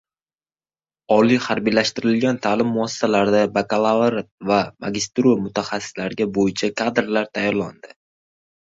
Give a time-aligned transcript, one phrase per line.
[1.15, 7.99] Oliy harbiylashtirilgan ta’lim muassasalarida bakalavriat va magistratura mutaxassisliklari bo‘yicha kadrlar tayyorlanadi